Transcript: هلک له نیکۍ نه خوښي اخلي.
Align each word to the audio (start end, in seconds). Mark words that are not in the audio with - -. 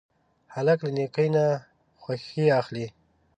هلک 0.53 0.79
له 0.85 0.89
نیکۍ 0.97 1.27
نه 1.35 1.45
خوښي 2.01 2.45
اخلي. 2.59 2.85